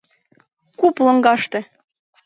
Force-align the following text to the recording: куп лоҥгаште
куп 0.79 0.95
лоҥгаште 1.05 1.59